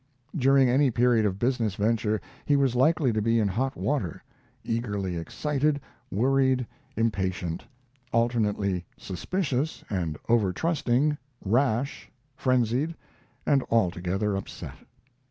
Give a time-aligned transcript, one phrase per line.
[0.35, 4.23] During any period of business venture he was likely to be in hot water:
[4.63, 6.65] eagerly excited, worried,
[6.97, 7.63] impatient;
[8.11, 12.95] alternately suspicious and over trusting, rash, frenzied,
[13.45, 14.77] and altogether upset.